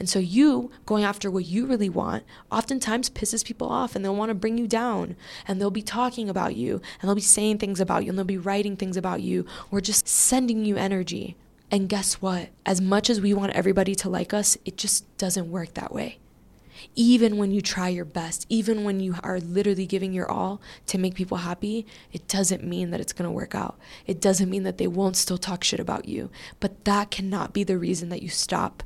And 0.00 0.08
so 0.08 0.18
you 0.18 0.70
going 0.86 1.04
after 1.04 1.30
what 1.30 1.44
you 1.44 1.66
really 1.66 1.90
want 1.90 2.24
oftentimes 2.50 3.10
pisses 3.10 3.44
people 3.44 3.68
off 3.68 3.94
and 3.94 4.02
they'll 4.02 4.16
want 4.16 4.30
to 4.30 4.34
bring 4.34 4.56
you 4.56 4.66
down 4.66 5.14
and 5.46 5.60
they'll 5.60 5.70
be 5.70 5.82
talking 5.82 6.30
about 6.30 6.56
you 6.56 6.80
and 7.00 7.08
they'll 7.08 7.14
be 7.14 7.20
saying 7.20 7.58
things 7.58 7.80
about 7.80 8.04
you 8.04 8.08
and 8.08 8.18
they'll 8.18 8.24
be 8.24 8.38
writing 8.38 8.78
things 8.78 8.96
about 8.96 9.20
you 9.20 9.44
or 9.70 9.82
just 9.82 10.08
sending 10.08 10.64
you 10.64 10.76
energy. 10.76 11.36
And 11.70 11.86
guess 11.86 12.14
what? 12.14 12.48
As 12.64 12.80
much 12.80 13.10
as 13.10 13.20
we 13.20 13.34
want 13.34 13.52
everybody 13.52 13.94
to 13.96 14.08
like 14.08 14.32
us, 14.32 14.56
it 14.64 14.78
just 14.78 15.04
doesn't 15.18 15.50
work 15.50 15.74
that 15.74 15.92
way. 15.92 16.18
Even 16.96 17.36
when 17.36 17.50
you 17.50 17.60
try 17.60 17.90
your 17.90 18.06
best, 18.06 18.46
even 18.48 18.84
when 18.84 19.00
you 19.00 19.16
are 19.22 19.38
literally 19.38 19.86
giving 19.86 20.14
your 20.14 20.30
all 20.30 20.62
to 20.86 20.96
make 20.96 21.14
people 21.14 21.36
happy, 21.38 21.86
it 22.10 22.26
doesn't 22.26 22.64
mean 22.64 22.90
that 22.90 23.00
it's 23.00 23.12
going 23.12 23.28
to 23.28 23.30
work 23.30 23.54
out. 23.54 23.78
It 24.06 24.18
doesn't 24.18 24.48
mean 24.48 24.62
that 24.62 24.78
they 24.78 24.86
won't 24.86 25.18
still 25.18 25.36
talk 25.36 25.62
shit 25.62 25.78
about 25.78 26.08
you. 26.08 26.30
But 26.58 26.86
that 26.86 27.10
cannot 27.10 27.52
be 27.52 27.64
the 27.64 27.76
reason 27.76 28.08
that 28.08 28.22
you 28.22 28.30
stop. 28.30 28.82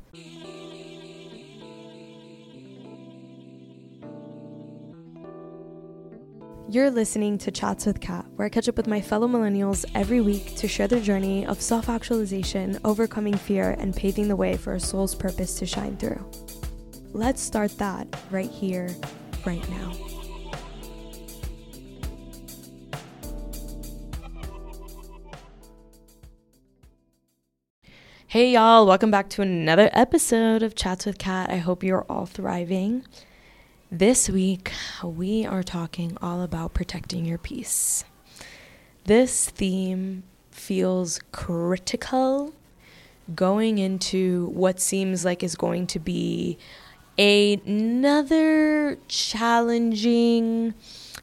You're 6.67 6.89
listening 6.89 7.37
to 7.39 7.51
Chats 7.51 7.85
with 7.85 8.01
Kat, 8.01 8.25
where 8.35 8.47
I 8.47 8.49
catch 8.49 8.67
up 8.67 8.75
with 8.75 8.87
my 8.87 8.99
fellow 8.99 9.27
millennials 9.27 9.85
every 9.93 10.19
week 10.19 10.55
to 10.55 10.67
share 10.67 10.87
their 10.87 10.99
journey 10.99 11.45
of 11.45 11.61
self 11.61 11.89
actualization, 11.89 12.79
overcoming 12.83 13.37
fear, 13.37 13.75
and 13.77 13.95
paving 13.95 14.29
the 14.29 14.35
way 14.35 14.57
for 14.57 14.73
a 14.73 14.79
soul's 14.79 15.13
purpose 15.13 15.59
to 15.59 15.67
shine 15.67 15.95
through. 15.97 16.25
Let's 17.13 17.39
start 17.39 17.77
that 17.77 18.07
right 18.31 18.49
here, 18.49 18.89
right 19.45 19.63
now. 19.69 19.93
Hey, 28.25 28.53
y'all, 28.53 28.87
welcome 28.87 29.11
back 29.11 29.29
to 29.29 29.43
another 29.43 29.91
episode 29.93 30.63
of 30.63 30.73
Chats 30.73 31.05
with 31.05 31.19
Kat. 31.19 31.51
I 31.51 31.57
hope 31.57 31.83
you're 31.83 32.07
all 32.09 32.25
thriving. 32.25 33.05
This 33.91 34.27
week, 34.27 34.71
we 35.03 35.45
are 35.45 35.61
talking 35.61 36.17
all 36.19 36.41
about 36.41 36.73
protecting 36.73 37.23
your 37.23 37.37
peace. 37.37 38.03
This 39.03 39.47
theme 39.47 40.23
feels 40.49 41.19
critical 41.31 42.51
going 43.35 43.77
into 43.77 44.47
what 44.47 44.79
seems 44.79 45.23
like 45.23 45.43
is 45.43 45.55
going 45.55 45.85
to 45.85 45.99
be 45.99 46.57
another 47.19 48.97
challenging 49.07 50.73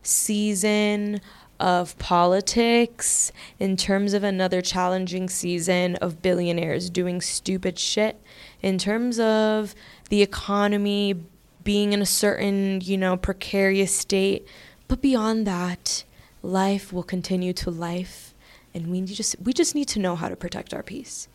season 0.04 1.20
of 1.58 1.98
politics 1.98 3.32
in 3.58 3.76
terms 3.76 4.14
of 4.14 4.22
another 4.22 4.62
challenging 4.62 5.28
season 5.28 5.96
of 5.96 6.22
billionaires 6.22 6.90
doing 6.90 7.20
stupid 7.20 7.76
shit 7.76 8.20
in 8.62 8.78
terms 8.78 9.18
of 9.18 9.74
the 10.10 10.22
economy 10.22 11.24
being 11.64 11.92
in 11.92 12.02
a 12.02 12.06
certain, 12.06 12.80
you 12.80 12.96
know, 12.96 13.16
precarious 13.16 13.94
state. 13.94 14.46
But 14.88 15.00
beyond 15.00 15.46
that, 15.46 16.04
life 16.42 16.92
will 16.92 17.02
continue 17.02 17.52
to 17.54 17.70
life 17.70 18.32
and 18.74 18.90
we 18.90 19.02
just 19.02 19.36
we 19.42 19.52
just 19.52 19.74
need 19.74 19.88
to 19.88 19.98
know 19.98 20.16
how 20.16 20.28
to 20.28 20.36
protect 20.36 20.72
our 20.74 20.82
peace. 20.82 21.28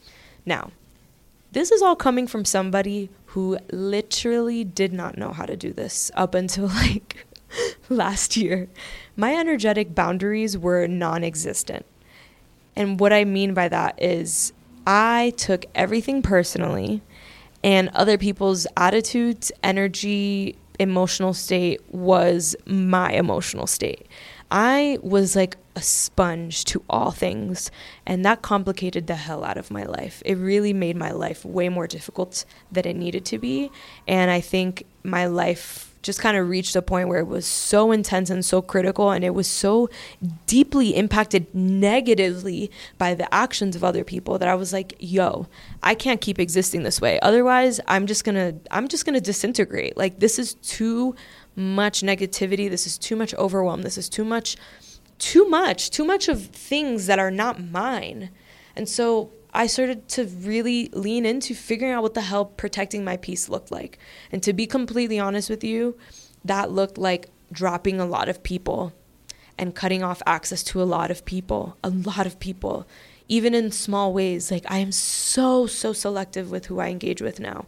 Now, 0.45 0.71
this 1.51 1.71
is 1.71 1.81
all 1.81 1.95
coming 1.95 2.27
from 2.27 2.45
somebody 2.45 3.09
who 3.27 3.57
literally 3.71 4.63
did 4.63 4.93
not 4.93 5.17
know 5.17 5.31
how 5.31 5.45
to 5.45 5.55
do 5.55 5.73
this 5.73 6.11
up 6.15 6.33
until 6.33 6.67
like 6.67 7.25
last 7.89 8.37
year. 8.37 8.67
My 9.15 9.35
energetic 9.35 9.95
boundaries 9.95 10.57
were 10.57 10.87
non-existent. 10.87 11.85
And 12.75 12.99
what 12.99 13.13
I 13.13 13.25
mean 13.25 13.53
by 13.53 13.67
that 13.69 14.01
is 14.01 14.53
I 14.85 15.33
took 15.37 15.65
everything 15.73 16.21
personally 16.21 17.01
and 17.67 17.89
other 17.89 18.17
people's 18.17 18.65
attitudes, 18.77 19.51
energy, 19.61 20.55
emotional 20.79 21.33
state 21.33 21.81
was 21.93 22.55
my 22.65 23.11
emotional 23.11 23.67
state. 23.67 24.07
I 24.49 24.99
was 25.01 25.35
like 25.35 25.57
a 25.75 25.81
sponge 25.81 26.63
to 26.63 26.81
all 26.89 27.11
things, 27.11 27.69
and 28.05 28.23
that 28.23 28.41
complicated 28.41 29.07
the 29.07 29.15
hell 29.15 29.43
out 29.43 29.57
of 29.57 29.69
my 29.69 29.83
life. 29.83 30.23
It 30.25 30.35
really 30.35 30.71
made 30.71 30.95
my 30.95 31.11
life 31.11 31.43
way 31.43 31.67
more 31.67 31.87
difficult 31.87 32.45
than 32.71 32.85
it 32.85 32.95
needed 32.95 33.25
to 33.25 33.37
be, 33.37 33.69
and 34.07 34.31
I 34.31 34.39
think 34.39 34.85
my 35.03 35.25
life 35.25 35.86
just 36.07 36.21
kind 36.21 36.37
of 36.37 36.47
reached 36.47 36.75
a 36.75 36.81
point 36.81 37.09
where 37.09 37.19
it 37.19 37.27
was 37.27 37.45
so 37.45 37.91
intense 37.91 38.29
and 38.29 38.43
so 38.43 38.61
critical 38.61 39.11
and 39.11 39.25
it 39.25 39.35
was 39.35 39.45
so 39.45 39.89
deeply 40.45 40.95
impacted 40.95 41.53
negatively 41.53 42.71
by 42.97 43.13
the 43.13 43.31
actions 43.31 43.75
of 43.75 43.83
other 43.83 44.05
people 44.05 44.39
that 44.39 44.47
I 44.47 44.55
was 44.55 44.71
like, 44.71 44.95
yo, 44.99 45.47
I 45.83 45.95
can't 45.95 46.21
keep 46.21 46.39
existing 46.39 46.83
this 46.83 47.01
way. 47.01 47.19
Otherwise, 47.19 47.81
I'm 47.87 48.07
just 48.07 48.23
going 48.23 48.35
to 48.35 48.57
I'm 48.71 48.87
just 48.87 49.05
going 49.05 49.15
to 49.15 49.21
disintegrate. 49.21 49.97
Like 49.97 50.19
this 50.19 50.39
is 50.39 50.53
too 50.55 51.13
much 51.57 52.01
negativity. 52.01 52.69
This 52.69 52.87
is 52.87 52.97
too 52.97 53.17
much 53.17 53.33
overwhelm. 53.35 53.81
This 53.81 53.97
is 53.97 54.07
too 54.07 54.23
much 54.23 54.55
too 55.19 55.49
much, 55.49 55.89
too 55.89 56.05
much 56.05 56.29
of 56.29 56.41
things 56.45 57.07
that 57.07 57.19
are 57.19 57.31
not 57.31 57.61
mine. 57.61 58.29
And 58.77 58.87
so 58.87 59.31
I 59.53 59.67
started 59.67 60.07
to 60.09 60.25
really 60.25 60.89
lean 60.93 61.25
into 61.25 61.55
figuring 61.55 61.93
out 61.93 62.03
what 62.03 62.13
the 62.13 62.21
hell 62.21 62.45
protecting 62.45 63.03
my 63.03 63.17
peace 63.17 63.49
looked 63.49 63.71
like. 63.71 63.97
And 64.31 64.43
to 64.43 64.53
be 64.53 64.67
completely 64.67 65.19
honest 65.19 65.49
with 65.49 65.63
you, 65.63 65.97
that 66.45 66.71
looked 66.71 66.97
like 66.97 67.29
dropping 67.51 67.99
a 67.99 68.05
lot 68.05 68.29
of 68.29 68.43
people 68.43 68.93
and 69.57 69.73
cutting 69.73 70.03
off 70.03 70.21
access 70.25 70.63
to 70.63 70.81
a 70.81 70.85
lot 70.85 71.09
of 71.11 71.25
people, 71.25 71.77
a 71.83 71.89
lot 71.89 72.27
of 72.27 72.39
people, 72.39 72.87
even 73.27 73.53
in 73.53 73.71
small 73.71 74.13
ways. 74.13 74.51
Like 74.51 74.65
I 74.69 74.77
am 74.79 74.91
so, 74.91 75.65
so 75.65 75.93
selective 75.93 76.51
with 76.51 76.67
who 76.67 76.79
I 76.79 76.89
engage 76.89 77.21
with 77.21 77.39
now. 77.39 77.65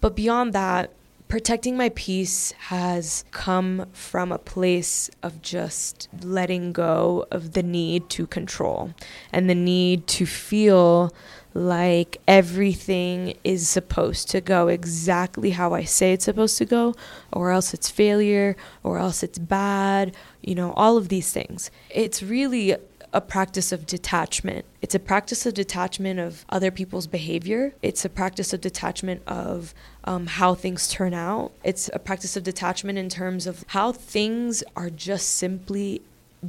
But 0.00 0.14
beyond 0.14 0.52
that, 0.52 0.92
protecting 1.32 1.78
my 1.78 1.88
peace 1.88 2.52
has 2.58 3.24
come 3.30 3.86
from 3.94 4.30
a 4.30 4.36
place 4.36 5.08
of 5.22 5.40
just 5.40 6.06
letting 6.20 6.74
go 6.74 7.24
of 7.30 7.52
the 7.52 7.62
need 7.62 8.06
to 8.10 8.26
control 8.26 8.92
and 9.32 9.48
the 9.48 9.54
need 9.54 10.06
to 10.06 10.26
feel 10.26 11.10
like 11.54 12.20
everything 12.28 13.34
is 13.44 13.66
supposed 13.66 14.28
to 14.28 14.42
go 14.42 14.68
exactly 14.68 15.52
how 15.52 15.72
I 15.72 15.84
say 15.84 16.12
it's 16.12 16.26
supposed 16.26 16.58
to 16.58 16.66
go, 16.66 16.94
or 17.32 17.50
else 17.50 17.72
it's 17.72 17.88
failure, 17.88 18.54
or 18.82 18.98
else 18.98 19.22
it's 19.22 19.38
bad, 19.38 20.14
you 20.42 20.54
know, 20.54 20.72
all 20.74 20.98
of 20.98 21.08
these 21.08 21.32
things. 21.32 21.70
It's 21.88 22.22
really 22.22 22.76
a 23.12 23.20
practice 23.20 23.72
of 23.72 23.86
detachment. 23.86 24.64
It's 24.80 24.94
a 24.94 24.98
practice 24.98 25.44
of 25.44 25.54
detachment 25.54 26.18
of 26.18 26.44
other 26.48 26.70
people's 26.70 27.06
behavior. 27.06 27.74
It's 27.82 28.04
a 28.04 28.08
practice 28.08 28.52
of 28.52 28.60
detachment 28.60 29.22
of 29.26 29.74
um, 30.04 30.26
how 30.26 30.54
things 30.54 30.88
turn 30.88 31.12
out. 31.12 31.52
It's 31.62 31.90
a 31.92 31.98
practice 31.98 32.36
of 32.36 32.42
detachment 32.42 32.98
in 32.98 33.08
terms 33.08 33.46
of 33.46 33.64
how 33.68 33.92
things 33.92 34.64
are 34.76 34.90
just 34.90 35.28
simply 35.36 36.00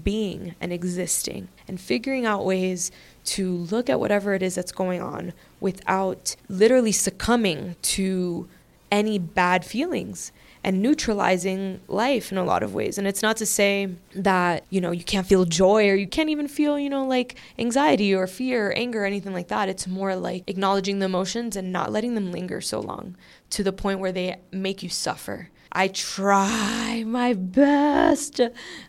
being 0.04 0.56
and 0.60 0.74
existing 0.74 1.50
and 1.68 1.80
figuring 1.80 2.26
out 2.26 2.46
ways 2.46 2.92
to 3.26 3.52
look 3.52 3.90
at 3.90 4.00
whatever 4.00 4.34
it 4.34 4.42
is 4.42 4.56
that's 4.56 4.72
going 4.72 5.02
on 5.02 5.34
without 5.60 6.36
literally 6.50 6.92
succumbing 6.92 7.76
to 7.82 8.48
any 8.92 9.20
bad 9.20 9.66
feelings 9.66 10.32
and 10.64 10.82
neutralizing 10.82 11.82
life 11.88 12.32
in 12.32 12.38
a 12.38 12.44
lot 12.44 12.64
of 12.64 12.74
ways. 12.74 12.98
And 12.98 13.06
it's 13.06 13.22
not 13.22 13.38
to 13.38 13.46
say 13.46 13.90
that, 14.16 14.66
you 14.70 14.80
know, 14.80 14.92
you 14.92 15.04
can't 15.04 15.28
feel 15.28 15.46
joy 15.46 15.90
or 15.90 15.96
you 15.96 16.08
can't 16.08 16.30
even 16.30 16.48
feel, 16.48 16.80
you 16.80 16.90
know, 16.90 17.06
like 17.06 17.36
anxiety 17.60 18.14
or 18.14 18.28
fear 18.28 18.70
or 18.70 18.74
anger 18.74 19.04
or 19.04 19.06
anything 19.06 19.34
like 19.34 19.50
that. 19.50 19.68
It's 19.68 19.88
more 19.88 20.16
like 20.16 20.44
acknowledging 20.48 21.00
the 21.00 21.06
emotions 21.06 21.56
and 21.56 21.72
not 21.72 21.92
letting 21.92 22.16
them 22.16 22.32
linger 22.32 22.62
so 22.62 22.80
long 22.80 23.18
to 23.52 23.64
the 23.64 23.74
point 23.74 24.00
where 24.00 24.12
they 24.12 24.38
make 24.52 24.82
you 24.82 24.90
suffer. 24.90 25.50
I 25.72 25.88
try 25.88 27.04
my 27.06 27.34
best. 27.34 28.40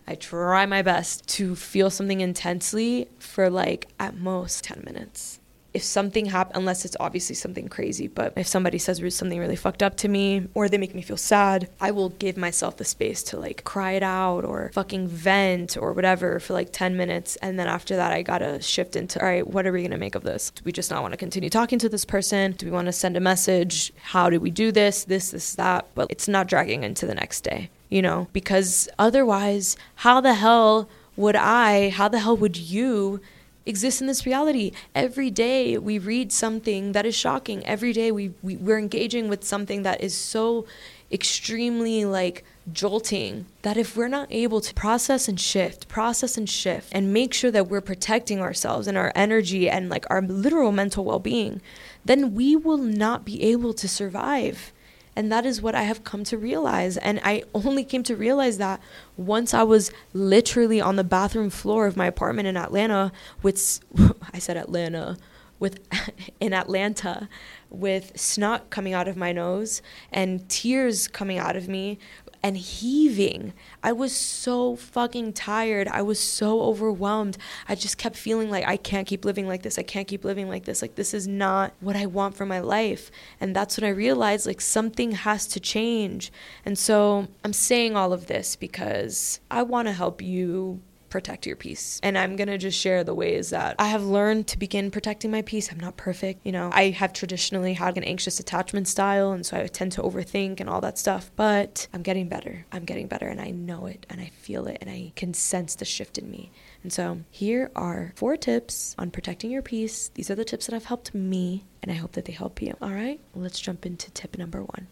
I 0.07 0.15
try 0.15 0.65
my 0.65 0.81
best 0.81 1.27
to 1.29 1.55
feel 1.55 1.89
something 1.89 2.21
intensely 2.21 3.09
for 3.19 3.49
like 3.49 3.87
at 3.99 4.15
most 4.15 4.63
10 4.63 4.83
minutes 4.85 5.39
if 5.75 5.83
something 5.83 6.27
happens, 6.27 6.57
unless 6.57 6.85
it's 6.85 6.95
obviously 7.01 7.35
something 7.35 7.67
crazy, 7.67 8.07
but 8.07 8.31
if 8.37 8.47
somebody 8.47 8.77
says 8.77 9.01
something 9.13 9.37
really 9.37 9.57
fucked 9.57 9.83
up 9.83 9.97
to 9.97 10.07
me 10.07 10.47
or 10.53 10.69
they 10.69 10.77
make 10.77 10.95
me 10.95 11.01
feel 11.01 11.17
sad, 11.17 11.67
I 11.81 11.91
will 11.91 12.09
give 12.09 12.37
myself 12.37 12.77
the 12.77 12.85
space 12.85 13.21
to 13.23 13.37
like 13.37 13.65
cry 13.65 13.91
it 13.91 14.01
out 14.01 14.45
or 14.45 14.71
fucking 14.73 15.09
vent 15.09 15.75
or 15.75 15.91
whatever 15.91 16.39
for 16.39 16.53
like 16.53 16.71
10 16.71 16.95
minutes. 16.95 17.35
And 17.37 17.59
then 17.59 17.67
after 17.67 17.97
that, 17.97 18.13
I 18.13 18.21
gotta 18.21 18.61
shift 18.61 18.95
into, 18.95 19.19
all 19.19 19.27
right, 19.27 19.45
what 19.45 19.67
are 19.67 19.73
we 19.73 19.83
gonna 19.83 19.97
make 19.97 20.15
of 20.15 20.23
this? 20.23 20.49
Do 20.51 20.61
we 20.63 20.71
just 20.71 20.89
not 20.89 21.01
wanna 21.01 21.17
continue 21.17 21.49
talking 21.49 21.77
to 21.79 21.89
this 21.89 22.05
person? 22.05 22.53
Do 22.53 22.65
we 22.65 22.71
wanna 22.71 22.93
send 22.93 23.17
a 23.17 23.19
message? 23.19 23.91
How 24.01 24.29
do 24.29 24.39
we 24.39 24.51
do 24.51 24.71
this? 24.71 25.03
This, 25.03 25.31
this, 25.31 25.55
that. 25.55 25.87
But 25.93 26.07
it's 26.09 26.29
not 26.29 26.47
dragging 26.47 26.83
into 26.83 27.05
the 27.05 27.15
next 27.15 27.41
day, 27.41 27.69
you 27.89 28.01
know? 28.01 28.29
Because 28.31 28.87
otherwise, 28.97 29.75
how 29.95 30.21
the 30.21 30.35
hell 30.35 30.87
would 31.17 31.35
I, 31.35 31.89
how 31.89 32.07
the 32.07 32.19
hell 32.19 32.37
would 32.37 32.55
you 32.55 33.19
exist 33.65 34.01
in 34.01 34.07
this 34.07 34.25
reality. 34.25 34.71
Every 34.93 35.31
day 35.31 35.77
we 35.77 35.97
read 35.97 36.31
something 36.31 36.91
that 36.91 37.05
is 37.05 37.15
shocking. 37.15 37.65
Every 37.65 37.93
day 37.93 38.11
we, 38.11 38.33
we 38.41 38.55
we're 38.57 38.77
engaging 38.79 39.27
with 39.27 39.43
something 39.43 39.83
that 39.83 40.01
is 40.01 40.15
so 40.15 40.65
extremely 41.11 42.03
like 42.03 42.43
jolting 42.71 43.45
that 43.61 43.77
if 43.77 43.95
we're 43.95 44.07
not 44.07 44.27
able 44.31 44.59
to 44.59 44.73
process 44.73 45.27
and 45.27 45.39
shift, 45.39 45.87
process 45.87 46.37
and 46.37 46.49
shift, 46.49 46.89
and 46.91 47.13
make 47.13 47.33
sure 47.33 47.51
that 47.51 47.67
we're 47.67 47.81
protecting 47.81 48.39
ourselves 48.39 48.87
and 48.87 48.97
our 48.97 49.11
energy 49.15 49.69
and 49.69 49.89
like 49.89 50.05
our 50.09 50.21
literal 50.21 50.71
mental 50.71 51.05
well 51.05 51.19
being, 51.19 51.61
then 52.03 52.33
we 52.33 52.55
will 52.55 52.77
not 52.77 53.25
be 53.25 53.41
able 53.43 53.73
to 53.73 53.87
survive. 53.87 54.71
And 55.15 55.31
that 55.31 55.45
is 55.45 55.61
what 55.61 55.75
I 55.75 55.83
have 55.83 56.03
come 56.03 56.23
to 56.25 56.37
realize. 56.37 56.97
And 56.97 57.21
I 57.23 57.43
only 57.53 57.83
came 57.83 58.03
to 58.03 58.15
realize 58.15 58.57
that 58.57 58.81
once 59.15 59.53
I 59.53 59.63
was 59.63 59.91
literally 60.13 60.81
on 60.81 60.97
the 60.97 61.03
bathroom 61.03 61.49
floor 61.49 61.87
of 61.87 61.95
my 61.95 62.07
apartment 62.07 62.47
in 62.47 62.57
Atlanta 62.57 63.11
with, 63.41 63.79
I 64.33 64.39
said 64.39 64.57
Atlanta, 64.57 65.17
with 65.59 65.79
in 66.39 66.53
Atlanta 66.53 67.29
with 67.69 68.17
snot 68.17 68.69
coming 68.69 68.93
out 68.93 69.07
of 69.07 69.17
my 69.17 69.31
nose 69.31 69.81
and 70.11 70.47
tears 70.49 71.07
coming 71.07 71.37
out 71.37 71.55
of 71.55 71.67
me 71.67 71.99
and 72.45 72.57
heaving. 72.57 73.53
I 73.81 73.91
was 73.91 74.15
so 74.15 74.75
fucking 74.75 75.33
tired. 75.33 75.87
I 75.87 76.03
was 76.03 76.19
so 76.19 76.61
overwhelmed. 76.61 77.39
I 77.67 77.73
just 77.73 77.97
kept 77.97 78.15
feeling 78.15 78.51
like 78.51 78.67
I 78.67 78.77
can't 78.77 79.07
keep 79.07 79.25
living 79.25 79.47
like 79.47 79.63
this. 79.63 79.79
I 79.79 79.81
can't 79.81 80.07
keep 80.07 80.23
living 80.23 80.47
like 80.47 80.65
this. 80.65 80.83
Like, 80.83 80.93
this 80.93 81.15
is 81.15 81.27
not 81.27 81.73
what 81.79 81.95
I 81.95 82.05
want 82.05 82.37
for 82.37 82.45
my 82.45 82.59
life. 82.59 83.09
And 83.41 83.55
that's 83.55 83.77
when 83.77 83.83
I 83.83 83.89
realized 83.89 84.45
like 84.45 84.61
something 84.61 85.13
has 85.13 85.47
to 85.47 85.59
change. 85.59 86.31
And 86.63 86.77
so 86.77 87.29
I'm 87.43 87.51
saying 87.51 87.95
all 87.95 88.13
of 88.13 88.27
this 88.27 88.55
because 88.55 89.39
I 89.49 89.63
want 89.63 89.87
to 89.87 89.93
help 89.93 90.21
you 90.21 90.81
protect 91.15 91.47
your 91.47 91.55
peace. 91.55 92.01
And 92.03 92.17
I'm 92.17 92.35
going 92.35 92.49
to 92.49 92.57
just 92.57 92.77
share 92.77 93.05
the 93.05 93.13
ways 93.13 93.51
that 93.51 93.77
I 93.79 93.87
have 93.87 94.03
learned 94.03 94.47
to 94.47 94.59
begin 94.59 94.91
protecting 94.91 95.31
my 95.31 95.43
peace. 95.43 95.71
I'm 95.71 95.79
not 95.79 95.95
perfect. 95.95 96.45
You 96.45 96.51
know, 96.51 96.69
I 96.73 96.89
have 96.89 97.13
traditionally 97.13 97.71
had 97.71 97.95
an 97.95 98.03
anxious 98.03 98.37
attachment 98.41 98.89
style. 98.89 99.31
And 99.31 99.45
so 99.45 99.55
I 99.55 99.67
tend 99.67 99.93
to 99.93 100.01
overthink 100.01 100.59
and 100.59 100.69
all 100.69 100.81
that 100.81 100.97
stuff. 100.97 101.31
But 101.37 101.87
I'm 101.93 102.01
getting 102.01 102.27
better. 102.27 102.65
I'm 102.73 102.83
getting 102.83 103.07
better. 103.07 103.29
And 103.29 103.39
I 103.39 103.51
know 103.51 103.85
it 103.85 104.05
and 104.09 104.19
I 104.19 104.25
feel 104.25 104.67
it 104.67 104.79
and 104.81 104.89
I 104.89 105.13
can 105.15 105.33
sense 105.33 105.75
the 105.75 105.85
shift 105.85 106.17
in 106.17 106.29
me. 106.29 106.51
And 106.83 106.91
so 106.91 107.21
here 107.31 107.71
are 107.77 108.11
four 108.17 108.35
tips 108.35 108.93
on 108.97 109.09
protecting 109.09 109.51
your 109.51 109.61
peace. 109.61 110.11
These 110.15 110.29
are 110.29 110.35
the 110.35 110.43
tips 110.43 110.65
that 110.65 110.73
have 110.73 110.85
helped 110.85 111.15
me. 111.15 111.63
And 111.85 111.91
I 111.91 111.97
hope 111.97 112.13
that 112.13 112.25
they 112.25 112.33
help 112.33 112.63
you. 112.63 112.75
All 112.81 112.89
right, 112.89 113.19
let's 113.35 113.59
jump 113.59 113.85
into 113.85 114.09
tip 114.09 114.39
number 114.39 114.63
one. 114.63 114.87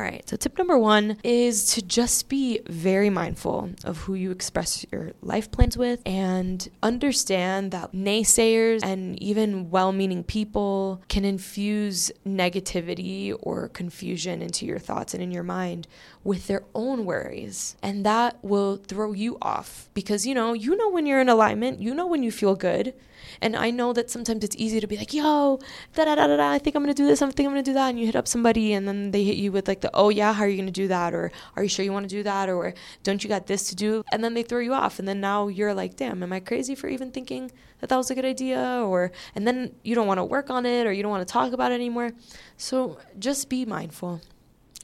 All 0.00 0.04
right, 0.04 0.28
so 0.28 0.36
tip 0.36 0.58
number 0.58 0.76
one 0.76 1.16
is 1.22 1.72
to 1.74 1.80
just 1.80 2.28
be 2.28 2.58
very 2.66 3.08
mindful 3.08 3.70
of 3.84 3.98
who 3.98 4.14
you 4.14 4.32
express 4.32 4.84
your 4.90 5.12
life 5.22 5.52
plans 5.52 5.78
with 5.78 6.02
and 6.04 6.68
understand 6.82 7.70
that 7.70 7.92
naysayers 7.92 8.80
and 8.82 9.16
even 9.22 9.70
well 9.70 9.92
meaning 9.92 10.24
people 10.24 11.00
can 11.06 11.24
infuse 11.24 12.10
negativity 12.26 13.32
or 13.40 13.68
confusion 13.68 14.42
into 14.42 14.66
your 14.66 14.80
thoughts 14.80 15.14
and 15.14 15.22
in 15.22 15.30
your 15.30 15.44
mind 15.44 15.86
with 16.24 16.48
their 16.48 16.64
own 16.74 17.04
worries. 17.04 17.76
And 17.80 18.04
that 18.04 18.42
will 18.42 18.78
throw 18.78 19.12
you 19.12 19.38
off 19.40 19.88
because 19.94 20.26
you 20.26 20.34
know, 20.34 20.52
you 20.52 20.76
know 20.76 20.90
when 20.90 21.06
you're 21.06 21.20
in 21.20 21.28
alignment, 21.28 21.78
you 21.78 21.94
know 21.94 22.08
when 22.08 22.24
you 22.24 22.32
feel 22.32 22.56
good. 22.56 22.92
And 23.40 23.56
I 23.56 23.70
know 23.70 23.92
that 23.92 24.10
sometimes 24.10 24.44
it's 24.44 24.56
easy 24.56 24.80
to 24.80 24.86
be 24.86 24.96
like, 24.96 25.12
yo, 25.12 25.58
da 25.94 26.04
da 26.04 26.14
da 26.14 26.26
da, 26.26 26.50
I 26.50 26.58
think 26.58 26.76
I'm 26.76 26.82
gonna 26.82 26.94
do 26.94 27.06
this, 27.06 27.22
I 27.22 27.26
think 27.30 27.46
I'm 27.46 27.52
gonna 27.52 27.62
do 27.62 27.74
that. 27.74 27.88
And 27.88 27.98
you 27.98 28.06
hit 28.06 28.16
up 28.16 28.28
somebody 28.28 28.72
and 28.72 28.86
then 28.86 29.10
they 29.10 29.24
hit 29.24 29.36
you 29.36 29.52
with 29.52 29.68
like 29.68 29.80
the, 29.80 29.90
oh 29.94 30.08
yeah, 30.08 30.32
how 30.32 30.44
are 30.44 30.48
you 30.48 30.56
gonna 30.56 30.70
do 30.70 30.88
that? 30.88 31.14
Or 31.14 31.30
are 31.56 31.62
you 31.62 31.68
sure 31.68 31.84
you 31.84 31.92
wanna 31.92 32.08
do 32.08 32.22
that? 32.22 32.48
Or 32.48 32.74
don't 33.02 33.22
you 33.22 33.28
got 33.28 33.46
this 33.46 33.68
to 33.68 33.74
do? 33.74 34.04
And 34.12 34.22
then 34.22 34.34
they 34.34 34.42
throw 34.42 34.60
you 34.60 34.72
off. 34.72 34.98
And 34.98 35.06
then 35.08 35.20
now 35.20 35.48
you're 35.48 35.74
like, 35.74 35.96
damn, 35.96 36.22
am 36.22 36.32
I 36.32 36.40
crazy 36.40 36.74
for 36.74 36.88
even 36.88 37.10
thinking 37.10 37.50
that 37.80 37.88
that 37.88 37.96
was 37.96 38.10
a 38.10 38.14
good 38.14 38.24
idea? 38.24 38.82
Or, 38.84 39.12
and 39.34 39.46
then 39.46 39.74
you 39.82 39.94
don't 39.94 40.06
wanna 40.06 40.24
work 40.24 40.50
on 40.50 40.66
it 40.66 40.86
or 40.86 40.92
you 40.92 41.02
don't 41.02 41.12
wanna 41.12 41.24
talk 41.24 41.52
about 41.52 41.72
it 41.72 41.76
anymore. 41.76 42.12
So 42.56 42.98
just 43.18 43.48
be 43.48 43.64
mindful. 43.64 44.20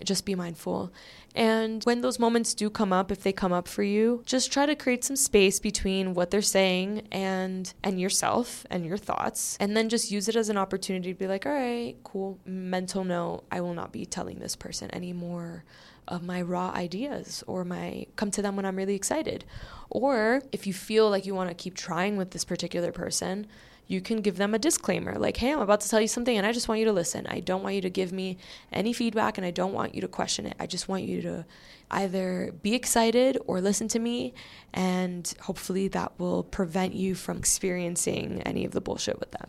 Just 0.03 0.25
be 0.25 0.35
mindful. 0.35 0.93
And 1.35 1.83
when 1.85 2.01
those 2.01 2.19
moments 2.19 2.55
do 2.55 2.71
come 2.71 2.93
up, 2.93 3.13
if 3.13 3.23
they 3.23 3.33
come 3.33 3.53
up 3.53 3.69
for 3.69 3.83
you, 3.83 4.23
just 4.27 4.53
try 4.53 4.67
to 4.67 4.75
create 4.75 5.05
some 5.05 5.17
space 5.17 5.61
between 5.61 6.15
what 6.15 6.31
they're 6.31 6.43
saying 6.43 7.07
and 7.13 7.73
and 7.85 8.01
yourself 8.01 8.67
and 8.71 8.85
your 8.85 8.97
thoughts. 8.97 9.57
And 9.61 9.77
then 9.77 9.89
just 9.89 10.11
use 10.11 10.29
it 10.29 10.37
as 10.37 10.49
an 10.49 10.57
opportunity 10.57 11.13
to 11.13 11.19
be 11.19 11.27
like, 11.27 11.47
all 11.47 11.53
right, 11.53 11.97
cool. 12.03 12.39
Mental 12.45 13.05
note, 13.05 13.45
I 13.51 13.61
will 13.61 13.75
not 13.75 13.93
be 13.93 14.05
telling 14.05 14.39
this 14.39 14.57
person 14.57 14.93
anymore 14.95 15.65
of 16.09 16.23
my 16.23 16.43
raw 16.43 16.71
ideas 16.75 17.45
or 17.47 17.65
my 17.65 18.07
come 18.17 18.33
to 18.33 18.43
them 18.43 18.57
when 18.57 18.67
I'm 18.67 18.77
really 18.77 18.97
excited. 18.97 19.45
Or 19.89 20.43
if 20.51 20.67
you 20.67 20.73
feel 20.73 21.09
like 21.09 21.27
you 21.27 21.35
want 21.35 21.51
to 21.51 21.55
keep 21.55 21.75
trying 21.75 22.17
with 22.17 22.33
this 22.33 22.45
particular 22.45 22.91
person, 22.91 23.47
you 23.91 24.01
can 24.01 24.21
give 24.21 24.37
them 24.37 24.55
a 24.55 24.59
disclaimer 24.59 25.19
like, 25.19 25.37
hey, 25.37 25.53
I'm 25.53 25.59
about 25.59 25.81
to 25.81 25.89
tell 25.89 26.01
you 26.01 26.07
something 26.07 26.39
and 26.39 26.47
I 26.47 26.53
just 26.53 26.69
want 26.69 26.79
you 26.79 26.85
to 26.85 26.93
listen. 26.93 27.27
I 27.27 27.41
don't 27.41 27.61
want 27.65 27.75
you 27.75 27.81
to 27.81 27.91
give 27.91 28.13
me 28.13 28.39
any 28.73 28.93
feedback 28.93 29.37
and 29.37 29.45
I 29.45 29.51
don't 29.51 29.73
want 29.73 29.97
you 29.97 30.01
to 30.03 30.07
question 30.07 30.47
it. 30.47 30.55
I 30.61 30.67
just 30.69 30.87
want 30.87 31.03
you 31.03 31.21
to 31.23 31.45
either 31.91 32.55
be 32.63 32.77
excited 32.77 33.37
or 33.49 33.61
listen 33.61 33.89
to 33.89 33.99
me. 33.99 34.33
And 34.73 35.35
hopefully 35.41 35.89
that 35.89 36.13
will 36.21 36.45
prevent 36.45 36.95
you 36.95 37.17
from 37.17 37.39
experiencing 37.39 38.41
any 38.43 38.65
of 38.65 38.71
the 38.71 38.81
bullshit 38.81 39.19
with 39.19 39.33
them. 39.33 39.49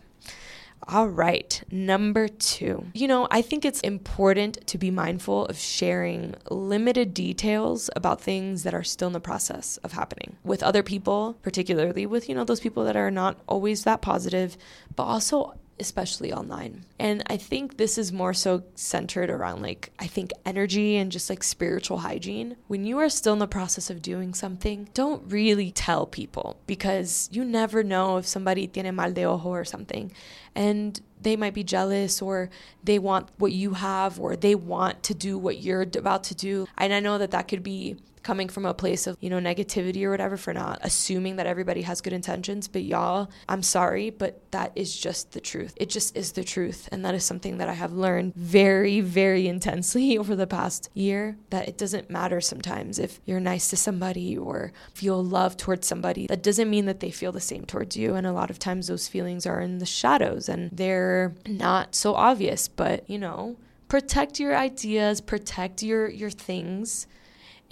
All 0.88 1.08
right, 1.08 1.62
number 1.70 2.26
two. 2.26 2.86
You 2.92 3.06
know, 3.06 3.28
I 3.30 3.40
think 3.40 3.64
it's 3.64 3.80
important 3.80 4.66
to 4.66 4.78
be 4.78 4.90
mindful 4.90 5.46
of 5.46 5.56
sharing 5.56 6.34
limited 6.50 7.14
details 7.14 7.88
about 7.94 8.20
things 8.20 8.64
that 8.64 8.74
are 8.74 8.82
still 8.82 9.06
in 9.06 9.12
the 9.12 9.20
process 9.20 9.76
of 9.78 9.92
happening 9.92 10.36
with 10.42 10.62
other 10.62 10.82
people, 10.82 11.38
particularly 11.42 12.04
with, 12.04 12.28
you 12.28 12.34
know, 12.34 12.44
those 12.44 12.60
people 12.60 12.84
that 12.84 12.96
are 12.96 13.10
not 13.12 13.38
always 13.46 13.84
that 13.84 14.02
positive, 14.02 14.56
but 14.96 15.04
also 15.04 15.54
especially 15.78 16.32
online. 16.32 16.84
And 16.98 17.22
I 17.26 17.36
think 17.36 17.76
this 17.76 17.98
is 17.98 18.12
more 18.12 18.34
so 18.34 18.62
centered 18.74 19.30
around 19.30 19.62
like, 19.62 19.92
I 19.98 20.06
think 20.06 20.32
energy 20.44 20.96
and 20.96 21.10
just 21.10 21.28
like 21.28 21.42
spiritual 21.42 21.98
hygiene. 21.98 22.56
When 22.68 22.84
you 22.84 22.98
are 22.98 23.08
still 23.08 23.32
in 23.32 23.38
the 23.38 23.46
process 23.46 23.90
of 23.90 24.02
doing 24.02 24.34
something, 24.34 24.88
don't 24.94 25.30
really 25.30 25.70
tell 25.70 26.06
people 26.06 26.56
because 26.66 27.28
you 27.32 27.44
never 27.44 27.82
know 27.82 28.16
if 28.16 28.26
somebody 28.26 28.66
tiene 28.66 28.94
mal 28.94 29.12
de 29.12 29.24
ojo 29.24 29.48
or 29.48 29.64
something. 29.64 30.12
And 30.54 31.00
they 31.20 31.36
might 31.36 31.54
be 31.54 31.64
jealous 31.64 32.20
or 32.20 32.50
they 32.82 32.98
want 32.98 33.28
what 33.38 33.52
you 33.52 33.74
have 33.74 34.18
or 34.18 34.36
they 34.36 34.54
want 34.54 35.02
to 35.04 35.14
do 35.14 35.38
what 35.38 35.62
you're 35.62 35.82
about 35.82 36.24
to 36.24 36.34
do. 36.34 36.66
And 36.76 36.92
I 36.92 37.00
know 37.00 37.18
that 37.18 37.30
that 37.30 37.48
could 37.48 37.62
be 37.62 37.96
coming 38.22 38.48
from 38.48 38.64
a 38.64 38.74
place 38.74 39.06
of, 39.06 39.16
you 39.20 39.30
know, 39.30 39.38
negativity 39.38 40.04
or 40.04 40.10
whatever 40.10 40.36
for 40.36 40.54
not 40.54 40.78
assuming 40.82 41.36
that 41.36 41.46
everybody 41.46 41.82
has 41.82 42.00
good 42.00 42.12
intentions. 42.12 42.68
But 42.68 42.84
y'all, 42.84 43.30
I'm 43.48 43.62
sorry, 43.62 44.10
but 44.10 44.40
that 44.52 44.72
is 44.74 44.96
just 44.96 45.32
the 45.32 45.40
truth. 45.40 45.74
It 45.76 45.90
just 45.90 46.16
is 46.16 46.32
the 46.32 46.44
truth. 46.44 46.88
And 46.92 47.04
that 47.04 47.14
is 47.14 47.24
something 47.24 47.58
that 47.58 47.68
I 47.68 47.74
have 47.74 47.92
learned 47.92 48.34
very, 48.34 49.00
very 49.00 49.48
intensely 49.48 50.18
over 50.22 50.36
the 50.36 50.46
past 50.46 50.90
year 50.94 51.36
that 51.50 51.68
it 51.68 51.78
doesn't 51.78 52.10
matter 52.10 52.40
sometimes 52.40 52.98
if 52.98 53.20
you're 53.24 53.40
nice 53.40 53.70
to 53.70 53.76
somebody 53.76 54.36
or 54.36 54.72
feel 54.94 55.22
love 55.22 55.56
towards 55.56 55.86
somebody. 55.86 56.26
That 56.26 56.42
doesn't 56.42 56.70
mean 56.70 56.86
that 56.86 57.00
they 57.00 57.10
feel 57.10 57.32
the 57.32 57.40
same 57.40 57.64
towards 57.64 57.96
you. 57.96 58.14
And 58.14 58.26
a 58.26 58.32
lot 58.32 58.50
of 58.50 58.58
times 58.58 58.86
those 58.86 59.08
feelings 59.08 59.46
are 59.46 59.60
in 59.60 59.78
the 59.78 59.86
shadows 59.86 60.48
and 60.48 60.70
they're 60.72 61.34
not 61.46 61.94
so 61.94 62.14
obvious, 62.14 62.68
but 62.68 63.08
you 63.08 63.18
know, 63.18 63.56
protect 63.88 64.40
your 64.40 64.56
ideas, 64.56 65.20
protect 65.20 65.82
your 65.82 66.08
your 66.08 66.30
things 66.30 67.06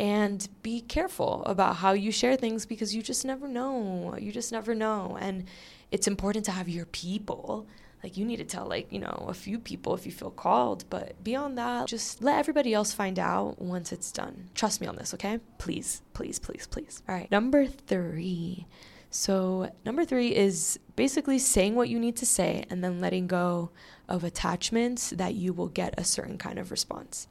and 0.00 0.48
be 0.62 0.80
careful 0.80 1.44
about 1.44 1.76
how 1.76 1.92
you 1.92 2.10
share 2.10 2.34
things 2.34 2.64
because 2.64 2.94
you 2.94 3.02
just 3.02 3.22
never 3.26 3.46
know. 3.46 4.16
You 4.18 4.32
just 4.32 4.50
never 4.50 4.74
know. 4.74 5.18
And 5.20 5.44
it's 5.90 6.08
important 6.08 6.46
to 6.46 6.52
have 6.52 6.70
your 6.70 6.86
people. 6.86 7.66
Like 8.02 8.16
you 8.16 8.24
need 8.24 8.38
to 8.38 8.44
tell 8.44 8.66
like, 8.66 8.90
you 8.90 8.98
know, 8.98 9.26
a 9.28 9.34
few 9.34 9.58
people 9.58 9.92
if 9.92 10.06
you 10.06 10.12
feel 10.12 10.30
called, 10.30 10.86
but 10.88 11.22
beyond 11.22 11.58
that, 11.58 11.86
just 11.86 12.22
let 12.22 12.38
everybody 12.38 12.72
else 12.72 12.94
find 12.94 13.18
out 13.18 13.60
once 13.60 13.92
it's 13.92 14.10
done. 14.10 14.48
Trust 14.54 14.80
me 14.80 14.86
on 14.86 14.96
this, 14.96 15.12
okay? 15.12 15.38
Please, 15.58 16.00
please, 16.14 16.38
please, 16.38 16.66
please. 16.66 17.02
All 17.06 17.14
right. 17.14 17.30
Number 17.30 17.66
3. 17.66 18.66
So, 19.10 19.70
number 19.84 20.06
3 20.06 20.34
is 20.34 20.78
basically 20.96 21.38
saying 21.38 21.74
what 21.74 21.90
you 21.90 21.98
need 21.98 22.16
to 22.16 22.26
say 22.26 22.64
and 22.70 22.82
then 22.82 23.00
letting 23.00 23.26
go 23.26 23.70
of 24.08 24.24
attachments 24.24 25.10
that 25.10 25.34
you 25.34 25.52
will 25.52 25.68
get 25.68 25.92
a 25.98 26.04
certain 26.04 26.38
kind 26.38 26.58
of 26.58 26.70
response. 26.70 27.28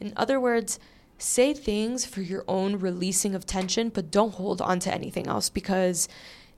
In 0.00 0.12
other 0.16 0.40
words, 0.40 0.80
say 1.20 1.52
things 1.52 2.04
for 2.04 2.22
your 2.22 2.44
own 2.48 2.76
releasing 2.76 3.34
of 3.34 3.46
tension, 3.46 3.88
but 3.90 4.10
don't 4.10 4.34
hold 4.34 4.60
on 4.60 4.80
to 4.80 4.92
anything 4.92 5.26
else 5.26 5.50
because 5.50 6.08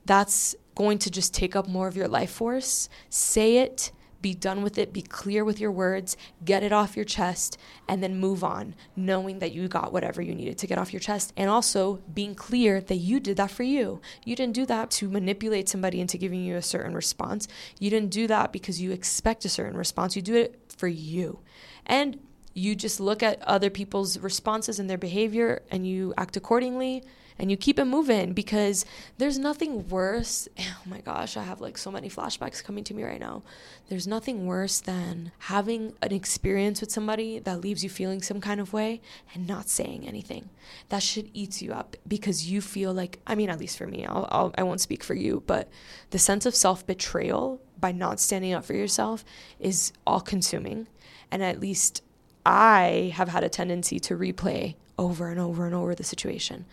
that's 0.05 0.55
going 0.75 0.97
to 0.99 1.11
just 1.11 1.33
take 1.33 1.55
up 1.55 1.67
more 1.67 1.87
of 1.87 1.95
your 1.95 2.07
life 2.07 2.31
force. 2.31 2.89
Say 3.09 3.57
it, 3.57 3.91
be 4.21 4.33
done 4.33 4.63
with 4.63 4.77
it, 4.77 4.93
be 4.93 5.01
clear 5.01 5.43
with 5.43 5.59
your 5.59 5.71
words, 5.71 6.15
get 6.43 6.63
it 6.63 6.71
off 6.71 6.95
your 6.95 7.05
chest, 7.05 7.57
and 7.87 8.01
then 8.01 8.17
move 8.17 8.43
on, 8.43 8.73
knowing 8.95 9.39
that 9.39 9.51
you 9.51 9.67
got 9.67 9.91
whatever 9.91 10.21
you 10.21 10.33
needed 10.33 10.57
to 10.57 10.65
get 10.65 10.77
off 10.77 10.93
your 10.93 11.01
chest. 11.01 11.33
And 11.35 11.49
also 11.49 12.01
being 12.13 12.33
clear 12.33 12.79
that 12.81 12.95
you 12.95 13.19
did 13.19 13.37
that 13.37 13.51
for 13.51 13.63
you. 13.63 14.01
You 14.25 14.35
didn't 14.35 14.55
do 14.55 14.65
that 14.65 14.89
to 14.91 15.09
manipulate 15.09 15.69
somebody 15.69 15.99
into 15.99 16.17
giving 16.17 16.43
you 16.43 16.55
a 16.55 16.61
certain 16.61 16.95
response. 16.95 17.47
You 17.79 17.89
didn't 17.89 18.11
do 18.11 18.25
that 18.27 18.53
because 18.53 18.81
you 18.81 18.91
expect 18.91 19.45
a 19.45 19.49
certain 19.49 19.77
response. 19.77 20.15
You 20.15 20.21
do 20.21 20.35
it 20.35 20.73
for 20.75 20.87
you. 20.87 21.39
And 21.85 22.17
you 22.53 22.75
just 22.75 22.99
look 22.99 23.23
at 23.23 23.41
other 23.43 23.69
people's 23.69 24.19
responses 24.19 24.79
and 24.79 24.89
their 24.89 24.97
behavior 24.97 25.61
and 25.71 25.87
you 25.87 26.13
act 26.17 26.37
accordingly 26.37 27.03
and 27.39 27.49
you 27.49 27.57
keep 27.57 27.79
it 27.79 27.85
moving 27.85 28.33
because 28.33 28.85
there's 29.17 29.39
nothing 29.39 29.87
worse. 29.89 30.47
Oh 30.85 30.89
my 30.89 30.99
gosh, 30.99 31.37
I 31.37 31.43
have 31.43 31.61
like 31.61 31.77
so 31.77 31.89
many 31.91 32.09
flashbacks 32.09 32.61
coming 32.61 32.83
to 32.85 32.93
me 32.93 33.03
right 33.03 33.19
now. 33.19 33.43
There's 33.87 34.05
nothing 34.05 34.45
worse 34.45 34.81
than 34.81 35.31
having 35.39 35.93
an 36.01 36.11
experience 36.11 36.81
with 36.81 36.91
somebody 36.91 37.39
that 37.39 37.61
leaves 37.61 37.85
you 37.85 37.89
feeling 37.89 38.21
some 38.21 38.41
kind 38.41 38.59
of 38.59 38.73
way 38.73 39.01
and 39.33 39.47
not 39.47 39.69
saying 39.69 40.05
anything. 40.05 40.49
That 40.89 41.01
shit 41.01 41.27
eats 41.33 41.61
you 41.61 41.71
up 41.71 41.95
because 42.05 42.51
you 42.51 42.59
feel 42.59 42.93
like, 42.93 43.19
I 43.25 43.35
mean, 43.35 43.49
at 43.49 43.59
least 43.59 43.77
for 43.77 43.87
me, 43.87 44.05
I'll, 44.05 44.27
I'll, 44.29 44.53
I 44.57 44.63
won't 44.63 44.81
speak 44.81 45.05
for 45.05 45.13
you, 45.13 45.41
but 45.47 45.69
the 46.09 46.19
sense 46.19 46.45
of 46.45 46.53
self 46.53 46.85
betrayal 46.85 47.61
by 47.79 47.93
not 47.93 48.19
standing 48.19 48.53
up 48.53 48.65
for 48.65 48.73
yourself 48.73 49.23
is 49.57 49.93
all 50.05 50.21
consuming. 50.21 50.87
And 51.31 51.41
at 51.41 51.61
least 51.61 52.01
I 52.45 53.13
have 53.15 53.29
had 53.29 53.43
a 53.43 53.49
tendency 53.49 53.99
to 54.01 54.17
replay 54.17 54.75
over 54.97 55.29
and 55.29 55.39
over 55.39 55.65
and 55.65 55.73
over 55.73 55.95
the 55.95 56.03
situation 56.03 56.65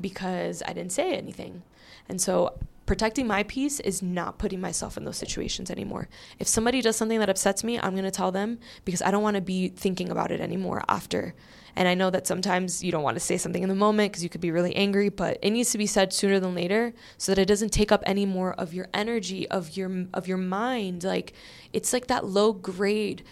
because 0.00 0.62
I 0.66 0.72
didn't 0.72 0.92
say 0.92 1.14
anything. 1.14 1.62
And 2.08 2.20
so 2.20 2.58
protecting 2.86 3.26
my 3.26 3.42
peace 3.44 3.80
is 3.80 4.02
not 4.02 4.38
putting 4.38 4.60
myself 4.60 4.96
in 4.96 5.04
those 5.04 5.16
situations 5.16 5.70
anymore. 5.70 6.08
If 6.38 6.48
somebody 6.48 6.82
does 6.82 6.96
something 6.96 7.18
that 7.20 7.30
upsets 7.30 7.64
me, 7.64 7.78
I'm 7.78 7.92
going 7.92 8.04
to 8.04 8.10
tell 8.10 8.32
them 8.32 8.58
because 8.84 9.02
I 9.02 9.10
don't 9.10 9.22
want 9.22 9.36
to 9.36 9.42
be 9.42 9.68
thinking 9.68 10.10
about 10.10 10.30
it 10.30 10.40
anymore 10.40 10.82
after. 10.88 11.34
And 11.76 11.88
I 11.88 11.94
know 11.94 12.10
that 12.10 12.26
sometimes 12.26 12.84
you 12.84 12.92
don't 12.92 13.02
want 13.02 13.16
to 13.16 13.20
say 13.20 13.36
something 13.36 13.62
in 13.62 13.68
the 13.68 13.74
moment 13.74 14.12
because 14.12 14.22
you 14.22 14.28
could 14.28 14.40
be 14.40 14.52
really 14.52 14.76
angry, 14.76 15.08
but 15.08 15.38
it 15.42 15.50
needs 15.50 15.72
to 15.72 15.78
be 15.78 15.86
said 15.86 16.12
sooner 16.12 16.38
than 16.38 16.54
later 16.54 16.92
so 17.18 17.32
that 17.32 17.40
it 17.40 17.46
doesn't 17.46 17.70
take 17.70 17.90
up 17.90 18.02
any 18.06 18.26
more 18.26 18.52
of 18.52 18.72
your 18.72 18.86
energy, 18.94 19.48
of 19.48 19.76
your 19.76 20.06
of 20.14 20.28
your 20.28 20.36
mind. 20.36 21.02
Like 21.02 21.32
it's 21.72 21.92
like 21.92 22.06
that 22.06 22.26
low 22.26 22.52
grade 22.52 23.24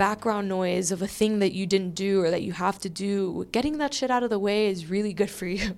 background 0.00 0.48
noise 0.48 0.90
of 0.90 1.02
a 1.02 1.06
thing 1.06 1.40
that 1.40 1.52
you 1.52 1.66
didn't 1.66 1.94
do 1.94 2.22
or 2.22 2.30
that 2.30 2.40
you 2.40 2.54
have 2.54 2.78
to 2.78 2.88
do. 2.88 3.46
Getting 3.52 3.76
that 3.76 3.92
shit 3.92 4.10
out 4.10 4.22
of 4.22 4.30
the 4.30 4.38
way 4.38 4.68
is 4.68 4.88
really 4.88 5.12
good 5.12 5.28
for 5.28 5.46
you. 5.58 5.76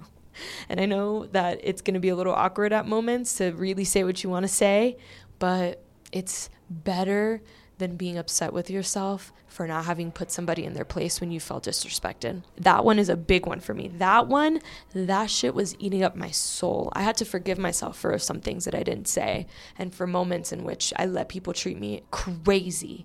And 0.68 0.80
I 0.80 0.86
know 0.86 1.26
that 1.32 1.58
it's 1.64 1.82
going 1.82 1.94
to 1.94 2.00
be 2.00 2.08
a 2.08 2.14
little 2.14 2.32
awkward 2.32 2.72
at 2.72 2.86
moments 2.86 3.34
to 3.38 3.50
really 3.50 3.82
say 3.82 4.04
what 4.04 4.22
you 4.22 4.30
want 4.30 4.44
to 4.44 4.48
say, 4.48 4.96
but 5.40 5.82
it's 6.12 6.50
better 6.70 7.42
than 7.78 7.96
being 7.96 8.16
upset 8.16 8.52
with 8.52 8.70
yourself 8.70 9.32
for 9.48 9.66
not 9.66 9.86
having 9.86 10.12
put 10.12 10.30
somebody 10.30 10.64
in 10.64 10.74
their 10.74 10.84
place 10.84 11.20
when 11.20 11.32
you 11.32 11.40
felt 11.40 11.64
disrespected. 11.64 12.44
That 12.56 12.84
one 12.84 13.00
is 13.00 13.08
a 13.08 13.16
big 13.16 13.44
one 13.44 13.58
for 13.58 13.74
me. 13.74 13.88
That 13.88 14.28
one, 14.28 14.60
that 14.94 15.30
shit 15.30 15.52
was 15.52 15.74
eating 15.80 16.04
up 16.04 16.14
my 16.14 16.30
soul. 16.30 16.92
I 16.92 17.02
had 17.02 17.16
to 17.16 17.24
forgive 17.24 17.58
myself 17.58 17.98
for 17.98 18.16
some 18.20 18.40
things 18.40 18.66
that 18.66 18.74
I 18.76 18.84
didn't 18.84 19.08
say 19.08 19.48
and 19.76 19.92
for 19.92 20.06
moments 20.06 20.52
in 20.52 20.62
which 20.62 20.92
I 20.96 21.06
let 21.06 21.28
people 21.28 21.52
treat 21.52 21.80
me 21.80 22.04
crazy. 22.12 23.04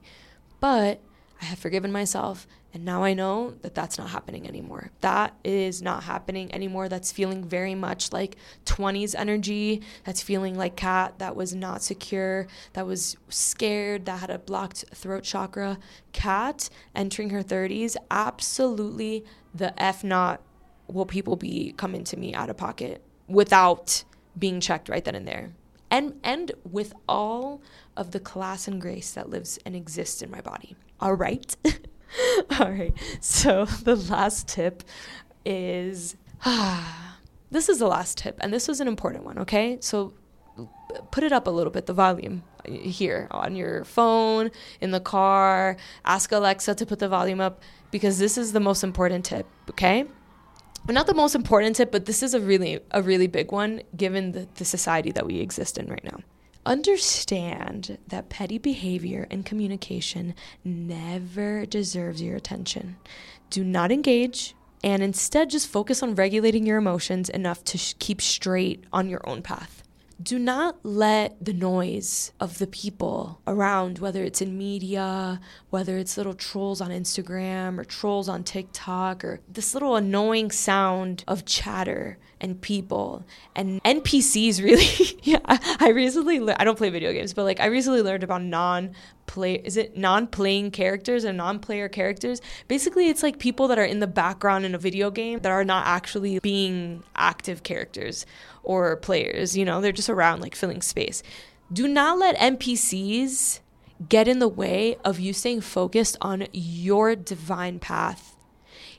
But 0.59 1.01
I 1.41 1.45
have 1.45 1.59
forgiven 1.59 1.91
myself 1.91 2.47
and 2.73 2.85
now 2.85 3.03
I 3.03 3.13
know 3.13 3.55
that 3.61 3.73
that's 3.73 3.97
not 3.97 4.09
happening 4.09 4.47
anymore. 4.47 4.91
That 5.01 5.33
is 5.43 5.81
not 5.81 6.03
happening 6.03 6.53
anymore. 6.53 6.89
That's 6.89 7.11
feeling 7.11 7.43
very 7.43 7.73
much 7.73 8.11
like 8.11 8.37
20s 8.65 9.15
energy. 9.17 9.81
That's 10.03 10.21
feeling 10.21 10.55
like 10.55 10.75
Kat 10.75 11.17
that 11.19 11.35
was 11.35 11.55
not 11.55 11.81
secure, 11.81 12.47
that 12.73 12.85
was 12.85 13.17
scared, 13.29 14.05
that 14.05 14.19
had 14.19 14.29
a 14.29 14.37
blocked 14.37 14.85
throat 14.93 15.23
chakra. 15.23 15.79
Kat 16.11 16.69
entering 16.93 17.31
her 17.31 17.41
30s, 17.41 17.95
absolutely 18.11 19.25
the 19.55 19.81
F 19.81 20.03
not 20.03 20.41
will 20.87 21.05
people 21.05 21.35
be 21.35 21.73
coming 21.77 22.03
to 22.03 22.17
me 22.17 22.33
out 22.33 22.49
of 22.49 22.57
pocket 22.57 23.01
without 23.27 24.03
being 24.37 24.59
checked 24.59 24.89
right 24.89 25.03
then 25.03 25.15
and 25.15 25.27
there. 25.27 25.51
And 25.89 26.19
and 26.23 26.51
with 26.69 26.93
all 27.07 27.61
of 27.95 28.11
the 28.11 28.19
class 28.19 28.67
and 28.67 28.79
grace 28.79 29.11
that 29.13 29.29
lives 29.29 29.57
and 29.65 29.75
exists 29.75 30.21
in 30.21 30.29
my 30.29 30.41
body. 30.41 30.75
All 30.99 31.13
right. 31.13 31.55
All 32.59 32.71
right. 32.71 32.93
So 33.19 33.65
the 33.83 33.95
last 33.95 34.47
tip 34.47 34.83
is 35.45 36.15
ah, 36.45 37.19
this 37.51 37.69
is 37.69 37.79
the 37.79 37.87
last 37.87 38.17
tip, 38.17 38.37
and 38.41 38.53
this 38.53 38.67
was 38.67 38.81
an 38.81 38.87
important 38.87 39.23
one, 39.23 39.39
okay? 39.39 39.77
So 39.81 40.13
put 41.11 41.23
it 41.23 41.31
up 41.31 41.47
a 41.47 41.49
little 41.49 41.71
bit, 41.71 41.85
the 41.85 41.93
volume 41.93 42.43
here 42.65 43.27
on 43.31 43.55
your 43.55 43.83
phone, 43.85 44.51
in 44.81 44.91
the 44.91 44.99
car. 44.99 45.77
Ask 46.05 46.31
Alexa 46.31 46.75
to 46.75 46.85
put 46.85 46.99
the 46.99 47.09
volume 47.09 47.39
up 47.39 47.61
because 47.91 48.19
this 48.19 48.37
is 48.37 48.53
the 48.53 48.59
most 48.59 48.83
important 48.83 49.25
tip, 49.25 49.45
okay? 49.69 50.05
not 50.93 51.07
the 51.07 51.13
most 51.13 51.35
important 51.35 51.75
tip, 51.75 51.91
but 51.91 52.05
this 52.05 52.23
is 52.23 52.33
a 52.33 52.39
really 52.39 52.79
a 52.91 53.01
really 53.01 53.27
big 53.27 53.51
one 53.51 53.81
given 53.95 54.31
the, 54.31 54.47
the 54.55 54.65
society 54.65 55.11
that 55.11 55.25
we 55.25 55.39
exist 55.39 55.77
in 55.77 55.87
right 55.87 56.03
now. 56.03 56.19
Understand 56.67 57.97
that 58.09 58.27
petty 58.27 58.57
behavior 58.57 59.25
and 59.31 59.45
communication 59.45 60.35
never 60.65 61.65
deserves 61.65 62.21
your 62.21 62.35
attention. 62.35 62.97
Do 63.49 63.63
not 63.63 63.89
engage 63.89 64.53
and 64.83 65.01
instead 65.01 65.49
just 65.49 65.69
focus 65.69 66.03
on 66.03 66.15
regulating 66.15 66.65
your 66.65 66.77
emotions 66.77 67.29
enough 67.29 67.63
to 67.63 67.77
sh- 67.77 67.93
keep 67.99 68.21
straight 68.21 68.83
on 68.91 69.07
your 69.07 69.21
own 69.23 69.41
path 69.41 69.81
do 70.21 70.39
not 70.39 70.77
let 70.83 71.37
the 71.43 71.53
noise 71.53 72.31
of 72.39 72.57
the 72.57 72.67
people 72.67 73.39
around, 73.45 73.99
whether 73.99 74.23
it's 74.23 74.41
in 74.41 74.57
media, 74.57 75.39
whether 75.69 75.97
it's 75.97 76.17
little 76.17 76.33
trolls 76.33 76.81
on 76.81 76.89
Instagram 76.89 77.77
or 77.77 77.83
trolls 77.83 78.27
on 78.27 78.43
TikTok, 78.43 79.23
or 79.23 79.41
this 79.47 79.75
little 79.75 79.95
annoying 79.95 80.49
sound 80.49 81.23
of 81.27 81.45
chatter 81.45 82.17
and 82.39 82.61
people 82.61 83.25
and 83.55 83.81
NPCs 83.83 84.63
really. 84.63 85.19
yeah, 85.23 85.39
I 85.45 85.89
recently, 85.89 86.39
le- 86.39 86.55
I 86.57 86.63
don't 86.63 86.77
play 86.77 86.89
video 86.89 87.13
games, 87.13 87.33
but 87.33 87.43
like 87.43 87.59
I 87.59 87.65
recently 87.65 88.01
learned 88.01 88.23
about 88.23 88.43
non 88.43 88.91
play 89.25 89.55
is 89.55 89.75
it 89.75 89.97
non-playing 89.97 90.71
characters 90.71 91.25
and 91.25 91.37
non-player 91.37 91.89
characters 91.89 92.39
basically 92.69 93.09
it's 93.09 93.21
like 93.21 93.37
people 93.39 93.67
that 93.67 93.77
are 93.77 93.83
in 93.83 93.99
the 93.99 94.07
background 94.07 94.63
in 94.63 94.73
a 94.73 94.77
video 94.77 95.11
game 95.11 95.39
that 95.39 95.51
are 95.51 95.65
not 95.65 95.85
actually 95.85 96.39
being 96.39 97.03
active 97.13 97.61
characters 97.61 98.25
or 98.67 98.97
players. 98.97 99.57
You 99.57 99.65
know, 99.65 99.79
they're 99.79 99.91
just 99.93 100.09
around 100.09 100.41
like 100.41 100.53
filling 100.53 100.81
space. 100.81 101.23
Do 101.71 101.87
not 101.87 102.19
let 102.19 102.37
NPCs 102.37 103.61
get 104.09 104.27
in 104.27 104.39
the 104.39 104.47
way 104.47 104.97
of 105.03 105.19
you 105.19 105.33
staying 105.33 105.61
focused 105.61 106.17
on 106.21 106.47
your 106.51 107.15
divine 107.15 107.79
path. 107.79 108.35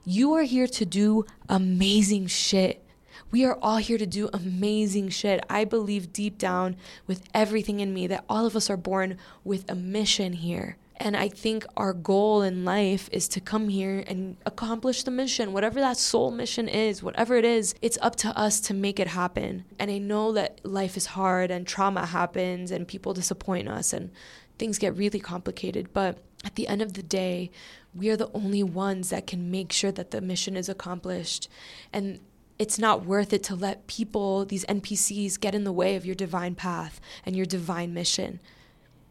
You 0.04 0.32
are 0.32 0.42
here 0.42 0.66
to 0.66 0.86
do 0.86 1.26
amazing 1.48 2.28
shit. 2.28 2.82
We 3.30 3.44
are 3.44 3.58
all 3.60 3.76
here 3.76 3.98
to 3.98 4.06
do 4.06 4.30
amazing 4.32 5.10
shit. 5.10 5.44
I 5.50 5.64
believe 5.64 6.12
deep 6.12 6.38
down 6.38 6.76
with 7.06 7.24
everything 7.34 7.80
in 7.80 7.92
me 7.92 8.06
that 8.06 8.24
all 8.28 8.46
of 8.46 8.56
us 8.56 8.70
are 8.70 8.76
born 8.76 9.18
with 9.44 9.70
a 9.70 9.74
mission 9.74 10.32
here. 10.32 10.76
And 10.96 11.16
I 11.16 11.28
think 11.28 11.64
our 11.76 11.92
goal 11.92 12.42
in 12.42 12.64
life 12.64 13.08
is 13.12 13.28
to 13.28 13.40
come 13.40 13.68
here 13.68 14.02
and 14.06 14.36
accomplish 14.46 15.04
the 15.04 15.10
mission, 15.10 15.52
whatever 15.52 15.78
that 15.78 15.96
soul 15.96 16.30
mission 16.30 16.68
is, 16.68 17.02
whatever 17.02 17.36
it 17.36 17.44
is, 17.44 17.74
it's 17.82 17.98
up 18.02 18.16
to 18.16 18.36
us 18.36 18.60
to 18.60 18.74
make 18.74 18.98
it 18.98 19.08
happen. 19.08 19.64
And 19.78 19.90
I 19.90 19.98
know 19.98 20.32
that 20.32 20.60
life 20.64 20.96
is 20.96 21.06
hard 21.06 21.50
and 21.50 21.66
trauma 21.66 22.06
happens 22.06 22.70
and 22.70 22.88
people 22.88 23.12
disappoint 23.12 23.68
us 23.68 23.92
and 23.92 24.10
things 24.58 24.78
get 24.78 24.96
really 24.96 25.20
complicated. 25.20 25.92
But 25.92 26.18
at 26.44 26.56
the 26.56 26.66
end 26.66 26.82
of 26.82 26.94
the 26.94 27.02
day, 27.02 27.50
we 27.94 28.08
are 28.10 28.16
the 28.16 28.32
only 28.32 28.62
ones 28.62 29.10
that 29.10 29.26
can 29.26 29.50
make 29.50 29.70
sure 29.70 29.92
that 29.92 30.10
the 30.10 30.20
mission 30.20 30.56
is 30.56 30.68
accomplished. 30.68 31.48
And 31.92 32.18
it's 32.58 32.78
not 32.78 33.04
worth 33.04 33.32
it 33.32 33.42
to 33.44 33.54
let 33.54 33.86
people, 33.86 34.44
these 34.44 34.64
NPCs, 34.66 35.38
get 35.38 35.54
in 35.54 35.64
the 35.64 35.72
way 35.72 35.96
of 35.96 36.04
your 36.04 36.14
divine 36.14 36.54
path 36.54 37.00
and 37.24 37.36
your 37.36 37.46
divine 37.46 37.94
mission 37.94 38.40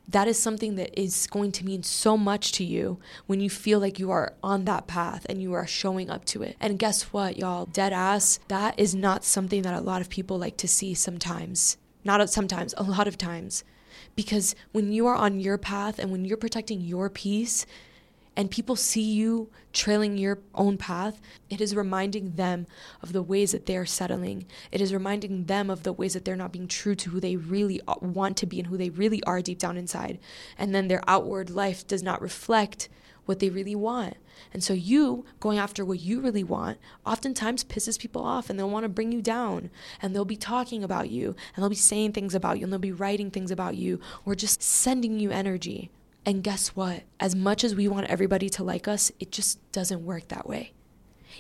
that 0.08 0.28
is 0.28 0.40
something 0.42 0.76
that 0.76 0.98
is 1.00 1.28
going 1.28 1.52
to 1.52 1.66
mean 1.66 1.84
so 1.84 2.18
much 2.18 2.54
to 2.54 2.64
you 2.64 2.98
when 3.26 3.42
you 3.42 3.50
feel 3.50 3.80
like 3.80 4.00
you 4.00 4.10
are 4.10 4.34
on 4.42 4.66
that 4.66 4.88
path 4.88 5.26
and 5.28 5.42
you 5.42 5.54
are 5.54 5.68
showing 5.68 6.10
up 6.10 6.24
to 6.24 6.42
it. 6.44 6.56
And 6.60 6.80
guess 6.80 7.04
what, 7.04 7.38
y'all? 7.38 7.66
Dead 7.66 7.92
ass, 7.92 8.40
that 8.48 8.80
is 8.80 8.96
not 8.96 9.26
something 9.26 9.64
that 9.64 9.74
a 9.74 9.82
lot 9.82 10.02
of 10.02 10.10
people 10.10 10.38
like 10.38 10.56
to 10.58 10.68
see 10.68 10.94
sometimes. 10.94 11.78
Not 12.06 12.30
sometimes, 12.30 12.74
a 12.78 12.84
lot 12.84 13.08
of 13.08 13.18
times. 13.18 13.66
Because 14.16 14.56
when 14.72 14.94
you 14.94 15.08
are 15.08 15.16
on 15.16 15.42
your 15.42 15.58
path 15.58 16.00
and 16.00 16.10
when 16.10 16.24
you're 16.24 16.38
protecting 16.38 16.80
your 16.80 17.10
peace, 17.10 17.66
and 18.38 18.52
people 18.52 18.76
see 18.76 19.02
you 19.02 19.50
trailing 19.74 20.16
your 20.16 20.38
own 20.54 20.78
path, 20.78 21.20
it 21.50 21.60
is 21.60 21.76
reminding 21.76 22.36
them 22.36 22.68
of 23.02 23.12
the 23.12 23.24
ways 23.24 23.52
that 23.52 23.66
they 23.66 23.76
are 23.76 23.86
settling. 23.86 24.46
It 24.72 24.80
is 24.80 24.94
reminding 24.94 25.46
them 25.46 25.72
of 25.72 25.82
the 25.82 25.92
ways 25.92 26.14
that 26.14 26.24
they're 26.24 26.36
not 26.36 26.52
being 26.52 26.68
true 26.68 26.94
to 26.94 27.10
who 27.10 27.20
they 27.20 27.36
really 27.36 27.82
want 28.00 28.38
to 28.38 28.46
be 28.46 28.60
and 28.60 28.68
who 28.68 28.78
they 28.78 28.92
really 28.92 29.24
are 29.24 29.42
deep 29.42 29.58
down 29.58 29.76
inside. 29.76 30.20
And 30.56 30.74
then 30.74 30.88
their 30.88 31.02
outward 31.08 31.50
life 31.50 31.88
does 31.88 32.04
not 32.04 32.22
reflect 32.22 32.90
what 33.26 33.40
they 33.40 33.50
really 33.50 33.76
want. 33.76 34.18
And 34.54 34.64
so 34.64 34.74
you 34.74 35.26
going 35.40 35.58
after 35.58 35.84
what 35.84 36.00
you 36.00 36.22
really 36.22 36.44
want 36.44 36.78
oftentimes 37.08 37.64
pisses 37.64 38.00
people 38.00 38.24
off 38.24 38.52
and 38.52 38.60
they'll 38.60 38.70
want 38.70 38.84
to 38.84 38.90
bring 38.90 39.12
you 39.12 39.22
down 39.22 39.72
and 40.00 40.16
they'll 40.16 40.26
be 40.26 40.38
talking 40.38 40.84
about 40.84 41.10
you 41.10 41.36
and 41.56 41.64
they'll 41.64 41.70
be 41.70 41.76
saying 41.76 42.14
things 42.14 42.36
about 42.36 42.60
you 42.60 42.66
and 42.66 42.72
they'll 42.72 42.80
be 42.80 42.92
writing 42.92 43.32
things 43.32 43.50
about 43.50 43.76
you 43.76 44.00
or 44.26 44.36
just 44.36 44.62
sending 44.62 45.20
you 45.20 45.32
energy. 45.32 45.90
And 46.28 46.44
guess 46.44 46.76
what? 46.76 47.04
As 47.22 47.36
much 47.36 47.64
as 47.64 47.74
we 47.74 47.88
want 47.88 48.08
everybody 48.08 48.50
to 48.50 48.64
like 48.64 48.86
us, 48.86 49.14
it 49.18 49.32
just 49.32 49.72
doesn't 49.72 50.04
work 50.04 50.28
that 50.28 50.46
way. 50.46 50.74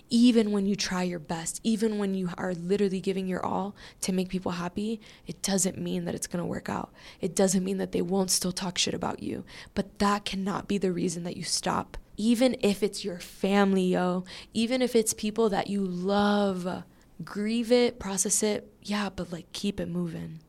Even 0.09 0.53
when 0.53 0.65
you 0.65 0.77
try 0.77 1.03
your 1.03 1.19
best, 1.19 1.59
even 1.61 1.97
when 1.97 2.13
you 2.13 2.29
are 2.37 2.53
literally 2.53 3.01
giving 3.01 3.27
your 3.27 3.45
all 3.45 3.75
to 3.99 4.13
make 4.13 4.29
people 4.29 4.53
happy, 4.53 5.01
it 5.25 5.41
doesn't 5.41 5.77
mean 5.77 6.05
that 6.05 6.15
it's 6.15 6.25
going 6.27 6.41
to 6.41 6.45
work 6.45 6.69
out. 6.69 6.93
It 7.19 7.35
doesn't 7.35 7.65
mean 7.65 7.79
that 7.79 7.91
they 7.91 8.01
won't 8.01 8.31
still 8.31 8.53
talk 8.53 8.77
shit 8.77 8.93
about 8.93 9.21
you. 9.21 9.43
But 9.73 9.99
that 9.99 10.23
cannot 10.23 10.69
be 10.69 10.77
the 10.77 10.93
reason 10.93 11.25
that 11.25 11.35
you 11.35 11.43
stop. 11.43 11.97
Even 12.15 12.55
if 12.61 12.81
it's 12.81 13.03
your 13.03 13.19
family, 13.19 13.87
yo, 13.87 14.23
even 14.53 14.81
if 14.81 14.95
it's 14.95 15.13
people 15.13 15.49
that 15.49 15.67
you 15.67 15.83
love, 15.83 16.83
grieve 17.25 17.73
it, 17.73 17.99
process 17.99 18.41
it, 18.41 18.71
yeah, 18.83 19.09
but 19.13 19.33
like 19.33 19.51
keep 19.51 19.81
it 19.81 19.89
moving 19.89 20.39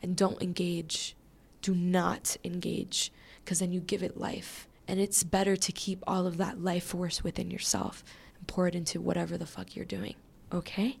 and 0.00 0.16
don't 0.16 0.40
engage. 0.40 1.14
Do 1.60 1.74
not 1.74 2.38
engage 2.42 3.12
because 3.44 3.60
then 3.60 3.72
you 3.72 3.80
give 3.80 4.02
it 4.02 4.16
life. 4.16 4.68
And 4.88 5.00
it's 5.00 5.22
better 5.22 5.56
to 5.56 5.72
keep 5.72 6.02
all 6.06 6.26
of 6.26 6.36
that 6.38 6.62
life 6.62 6.84
force 6.84 7.22
within 7.22 7.50
yourself 7.50 8.04
and 8.38 8.46
pour 8.46 8.66
it 8.66 8.74
into 8.74 9.00
whatever 9.00 9.38
the 9.38 9.46
fuck 9.46 9.76
you're 9.76 9.84
doing. 9.84 10.14
Okay? 10.52 10.98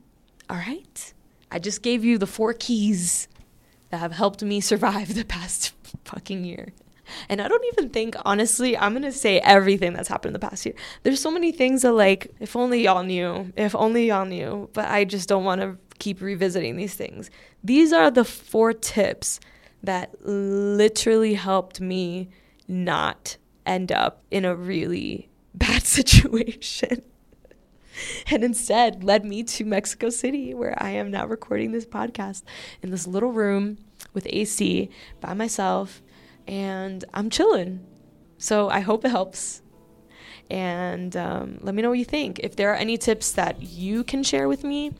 All 0.48 0.56
right? 0.56 1.12
I 1.50 1.58
just 1.58 1.82
gave 1.82 2.04
you 2.04 2.18
the 2.18 2.26
four 2.26 2.54
keys 2.54 3.28
that 3.90 3.98
have 3.98 4.12
helped 4.12 4.42
me 4.42 4.60
survive 4.60 5.14
the 5.14 5.24
past 5.24 5.72
fucking 6.04 6.44
year. 6.44 6.72
And 7.28 7.40
I 7.42 7.48
don't 7.48 7.64
even 7.72 7.90
think, 7.90 8.14
honestly, 8.24 8.76
I'm 8.76 9.00
to 9.02 9.12
say 9.12 9.40
everything 9.40 9.92
that's 9.92 10.08
happened 10.08 10.30
in 10.30 10.40
the 10.40 10.46
past 10.46 10.64
year. 10.64 10.74
There's 11.02 11.20
so 11.20 11.30
many 11.30 11.52
things 11.52 11.82
that, 11.82 11.92
like, 11.92 12.32
if 12.40 12.56
only 12.56 12.82
y'all 12.82 13.02
knew, 13.02 13.52
if 13.56 13.74
only 13.74 14.08
y'all 14.08 14.24
knew, 14.24 14.70
but 14.72 14.86
I 14.86 15.04
just 15.04 15.28
don't 15.28 15.44
want 15.44 15.60
to 15.60 15.76
keep 15.98 16.20
revisiting 16.20 16.76
these 16.76 16.94
things. 16.94 17.30
These 17.62 17.92
are 17.92 18.10
the 18.10 18.24
four 18.24 18.72
tips 18.72 19.40
that 19.82 20.14
literally 20.24 21.34
helped 21.34 21.80
me 21.80 22.28
not 22.68 23.36
end 23.66 23.92
up 23.92 24.22
in 24.30 24.44
a 24.44 24.54
really 24.54 25.28
bad 25.54 25.84
situation. 25.84 27.02
and 28.30 28.42
instead 28.42 29.04
led 29.04 29.24
me 29.24 29.42
to 29.42 29.64
Mexico 29.64 30.08
City, 30.08 30.54
where 30.54 30.80
I 30.82 30.90
am 30.90 31.10
now 31.10 31.26
recording 31.26 31.72
this 31.72 31.86
podcast 31.86 32.42
in 32.82 32.90
this 32.90 33.06
little 33.06 33.32
room 33.32 33.78
with 34.14 34.26
AC 34.30 34.88
by 35.20 35.34
myself, 35.34 36.02
and 36.46 37.04
I'm 37.12 37.30
chilling. 37.30 37.84
So 38.38 38.68
I 38.68 38.80
hope 38.80 39.04
it 39.04 39.10
helps. 39.10 39.62
And 40.50 41.16
um, 41.16 41.58
let 41.60 41.74
me 41.74 41.82
know 41.82 41.90
what 41.90 41.98
you 41.98 42.04
think. 42.04 42.40
If 42.40 42.56
there 42.56 42.72
are 42.72 42.76
any 42.76 42.98
tips 42.98 43.32
that 43.32 43.62
you 43.62 44.04
can 44.04 44.22
share 44.22 44.48
with 44.48 44.64
me 44.64 44.92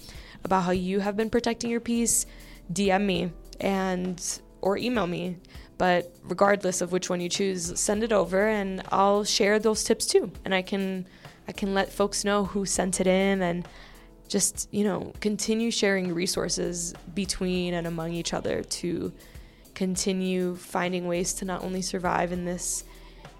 about 0.45 0.62
how 0.62 0.71
you 0.71 1.01
have 1.01 1.17
been 1.17 1.31
protecting 1.31 1.71
your 1.71 1.81
peace, 1.81 2.27
DM 2.73 3.05
me 3.05 3.33
and 3.61 4.41
or 4.62 4.78
email 4.78 5.07
me. 5.07 5.37
But 5.76 6.14
regardless 6.23 6.81
of 6.81 6.92
which 6.92 7.11
one 7.11 7.21
you 7.21 7.28
choose, 7.28 7.78
send 7.78 8.02
it 8.04 8.12
over 8.12 8.47
and 8.49 8.83
I'll 8.90 9.25
share 9.25 9.59
those 9.59 9.85
tips 9.85 10.07
too. 10.07 10.33
And 10.45 10.54
I 10.54 10.62
can 10.62 11.07
I 11.49 11.52
can 11.52 11.75
let 11.75 11.92
folks 11.92 12.25
know 12.25 12.45
who 12.45 12.64
sent 12.64 13.00
it 13.00 13.07
in 13.07 13.42
and 13.42 13.66
just, 14.28 14.69
you 14.71 14.85
know, 14.85 15.12
continue 15.21 15.71
sharing 15.71 16.14
resources 16.14 16.95
between 17.14 17.75
and 17.75 17.87
among 17.87 18.12
each 18.12 18.33
other 18.33 18.62
to 18.62 19.12
continue 19.75 20.54
finding 20.54 21.07
ways 21.07 21.35
to 21.35 21.45
not 21.45 21.62
only 21.62 21.83
survive 21.83 22.33
in 22.33 22.45
this 22.45 22.85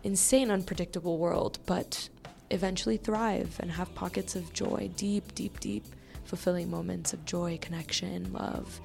insane, 0.02 0.50
unpredictable 0.50 1.19
world, 1.19 1.59
but 1.64 2.09
eventually 2.50 2.97
thrive 2.97 3.57
and 3.61 3.71
have 3.73 3.95
pockets 3.95 4.35
of 4.37 4.52
joy, 4.52 4.91
deep, 4.97 5.35
deep, 5.35 5.61
deep, 5.61 5.85
fulfilling 6.25 6.71
moments 6.71 7.12
of 7.12 7.25
joy, 7.25 7.59
connection, 7.61 8.33
love, 8.33 8.81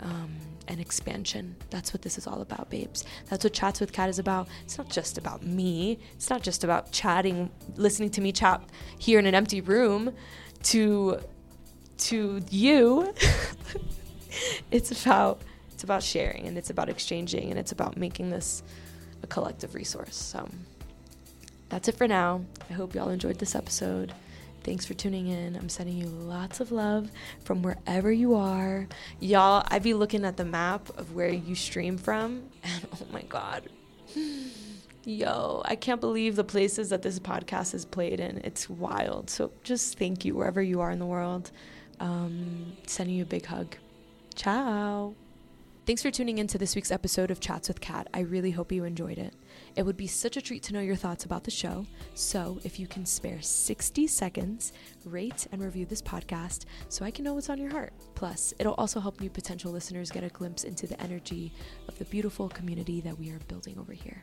um, 0.00 0.36
and 0.68 0.80
expansion. 0.80 1.56
That's 1.70 1.92
what 1.92 2.02
this 2.02 2.18
is 2.18 2.26
all 2.26 2.40
about, 2.42 2.70
babes. 2.70 3.04
That's 3.28 3.44
what 3.44 3.52
Chats 3.52 3.80
with 3.80 3.92
Kat 3.92 4.08
is 4.08 4.18
about. 4.18 4.48
It's 4.64 4.78
not 4.78 4.88
just 4.90 5.18
about 5.18 5.42
me. 5.42 5.98
It's 6.14 6.30
not 6.30 6.42
just 6.42 6.64
about 6.64 6.92
chatting, 6.92 7.50
listening 7.76 8.10
to 8.10 8.20
me 8.20 8.32
chat 8.32 8.62
here 8.98 9.18
in 9.18 9.26
an 9.26 9.34
empty 9.34 9.60
room 9.60 10.14
to 10.64 11.20
to 11.98 12.40
you. 12.50 13.12
it's 14.70 15.04
about 15.04 15.40
it's 15.72 15.84
about 15.84 16.02
sharing 16.02 16.46
and 16.46 16.58
it's 16.58 16.70
about 16.70 16.88
exchanging 16.88 17.50
and 17.50 17.58
it's 17.58 17.72
about 17.72 17.96
making 17.96 18.30
this 18.30 18.62
a 19.22 19.26
collective 19.26 19.74
resource. 19.74 20.16
So 20.16 20.48
that's 21.68 21.88
it 21.88 21.96
for 21.96 22.08
now. 22.08 22.44
I 22.68 22.72
hope 22.72 22.94
y'all 22.94 23.10
enjoyed 23.10 23.38
this 23.38 23.54
episode. 23.54 24.12
Thanks 24.68 24.84
for 24.84 24.92
tuning 24.92 25.28
in. 25.28 25.56
I'm 25.56 25.70
sending 25.70 25.96
you 25.96 26.04
lots 26.04 26.60
of 26.60 26.70
love 26.70 27.10
from 27.42 27.62
wherever 27.62 28.12
you 28.12 28.34
are. 28.34 28.86
Y'all, 29.18 29.66
I'd 29.68 29.82
be 29.82 29.94
looking 29.94 30.26
at 30.26 30.36
the 30.36 30.44
map 30.44 30.90
of 30.98 31.14
where 31.14 31.30
you 31.30 31.54
stream 31.54 31.96
from, 31.96 32.50
and 32.62 32.86
oh 32.92 33.06
my 33.10 33.22
God. 33.22 33.70
Yo, 35.06 35.62
I 35.64 35.74
can't 35.74 36.02
believe 36.02 36.36
the 36.36 36.44
places 36.44 36.90
that 36.90 37.00
this 37.00 37.18
podcast 37.18 37.72
is 37.72 37.86
played 37.86 38.20
in. 38.20 38.42
It's 38.44 38.68
wild. 38.68 39.30
So 39.30 39.52
just 39.62 39.98
thank 39.98 40.26
you 40.26 40.34
wherever 40.34 40.60
you 40.60 40.82
are 40.82 40.90
in 40.90 40.98
the 40.98 41.06
world. 41.06 41.50
Um, 41.98 42.76
sending 42.86 43.16
you 43.16 43.22
a 43.22 43.26
big 43.26 43.46
hug. 43.46 43.74
Ciao. 44.34 45.14
Thanks 45.88 46.02
for 46.02 46.10
tuning 46.10 46.36
in 46.36 46.46
to 46.48 46.58
this 46.58 46.76
week's 46.76 46.90
episode 46.90 47.30
of 47.30 47.40
Chats 47.40 47.66
with 47.66 47.80
Kat. 47.80 48.08
I 48.12 48.20
really 48.20 48.50
hope 48.50 48.72
you 48.72 48.84
enjoyed 48.84 49.16
it. 49.16 49.32
It 49.74 49.84
would 49.84 49.96
be 49.96 50.06
such 50.06 50.36
a 50.36 50.42
treat 50.42 50.62
to 50.64 50.74
know 50.74 50.82
your 50.82 50.96
thoughts 50.96 51.24
about 51.24 51.44
the 51.44 51.50
show. 51.50 51.86
So, 52.12 52.60
if 52.62 52.78
you 52.78 52.86
can 52.86 53.06
spare 53.06 53.40
60 53.40 54.06
seconds, 54.06 54.74
rate 55.06 55.46
and 55.50 55.64
review 55.64 55.86
this 55.86 56.02
podcast 56.02 56.66
so 56.90 57.06
I 57.06 57.10
can 57.10 57.24
know 57.24 57.32
what's 57.32 57.48
on 57.48 57.56
your 57.56 57.70
heart. 57.70 57.94
Plus, 58.14 58.52
it'll 58.58 58.74
also 58.74 59.00
help 59.00 59.18
new 59.18 59.30
potential 59.30 59.72
listeners 59.72 60.10
get 60.10 60.24
a 60.24 60.28
glimpse 60.28 60.64
into 60.64 60.86
the 60.86 61.00
energy 61.00 61.54
of 61.88 61.98
the 61.98 62.04
beautiful 62.04 62.50
community 62.50 63.00
that 63.00 63.18
we 63.18 63.30
are 63.30 63.38
building 63.48 63.78
over 63.78 63.94
here. 63.94 64.22